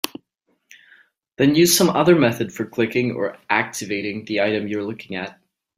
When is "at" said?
5.15-5.37